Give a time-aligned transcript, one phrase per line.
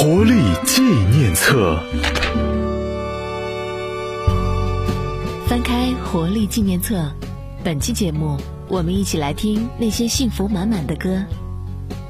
[0.00, 1.76] 活力纪念册。
[5.48, 7.10] 翻开活力纪念册，
[7.64, 8.36] 本期节目，
[8.68, 11.20] 我们一起来听那些幸福满满的歌。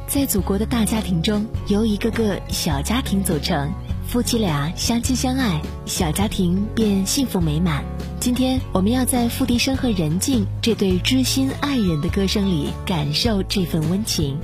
[0.06, 3.72] 在祖国的大家庭中，由一个个小家庭组成，
[4.06, 7.82] 夫妻俩相亲相爱，小家庭便幸福美满。
[8.20, 14.36] 今天，我们要在付笛声和任静这对知心爱人的歌声里，感受这份温情。《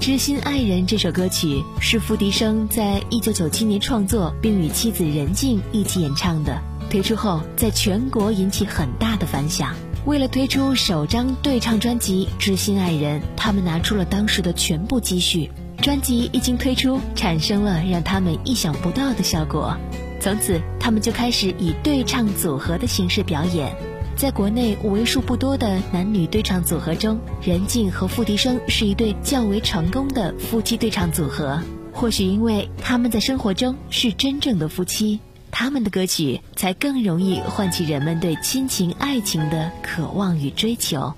[0.00, 6.56] 知心爱人》这首歌曲是付笛声在一九九七年创作，并与妻子任静一起演唱的。
[6.88, 9.74] 推出后，在全国引起很大的反响。
[10.06, 15.50] 为了推出首张对唱专辑《知心爱人》，他们拿出了当时的全部积蓄。
[15.82, 19.76] 专辑一经推出，产生了让他们意想不到的效果。
[20.20, 23.74] 从此，他们就开始以对唱组合的形式表演。
[24.18, 31.62] 在国内为数不多的男女对唱组合中，任静和付笛声是一对较为成功的夫妻对唱组合。
[31.92, 35.20] 或许因为他们在生活中是真正的夫妻。
[35.52, 41.14] 他们的歌曲才更容易唤起人们对亲情、爱情的渴望与追求。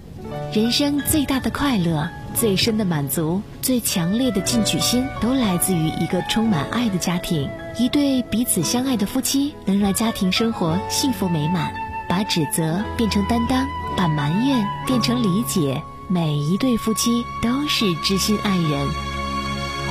[0.53, 7.49] 人生最大的快乐、最深的满足、最强烈的进取心，都来自于一个充满爱的家庭。
[7.79, 11.90] 一对彼此相爱的夫妻，能让家庭生活幸福美满。
[12.11, 13.65] 把指责变成担当，
[13.97, 15.81] 把埋怨变成理解。
[16.09, 18.89] 每一对夫妻都是知心爱人。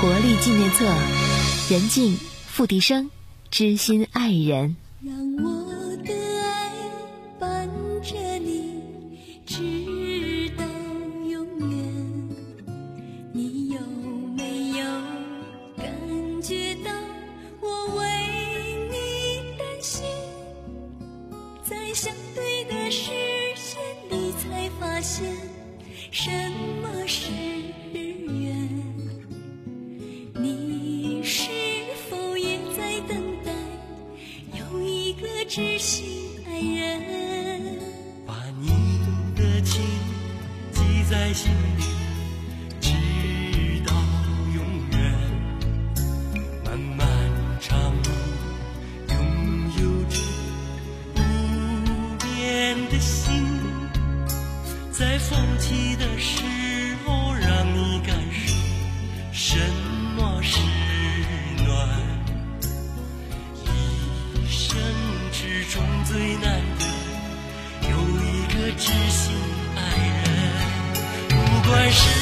[0.02, 0.86] 活力纪念册，
[1.70, 3.10] 任静、付笛声。
[3.50, 5.59] 知心爱人，让我
[21.90, 23.10] 在相对的视
[23.56, 25.26] 线里，才发现
[26.12, 26.30] 什
[26.84, 27.32] 么是
[28.28, 28.70] 缘。
[30.36, 31.50] 你是
[32.08, 33.52] 否也在等待
[34.54, 35.28] 有一个。
[35.50, 36.06] 知心
[36.46, 37.80] 爱人，
[38.24, 38.68] 把你
[39.36, 39.82] 的情
[40.72, 41.50] 记在心
[41.80, 41.84] 里，
[55.00, 56.44] 在风起的时
[57.06, 58.54] 候，让你感受
[59.32, 59.58] 什
[60.18, 60.60] 么是
[61.66, 61.88] 暖。
[63.64, 63.68] 一
[64.52, 64.78] 生
[65.32, 65.64] 之。
[65.70, 66.86] 中最难得
[67.90, 69.32] 有一个知心
[69.78, 69.80] 爱
[70.18, 70.28] 人，
[71.30, 71.36] 不
[71.70, 72.19] 管是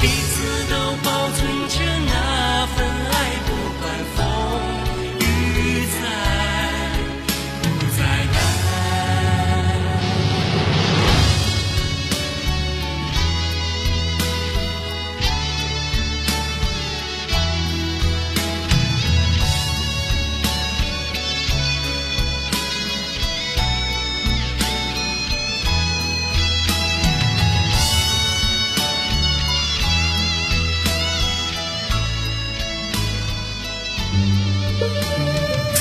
[0.00, 0.23] be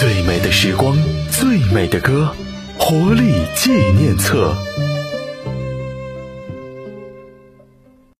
[0.03, 0.97] 最美的时光，
[1.31, 2.29] 最美的歌，
[2.77, 4.53] 活力纪念册。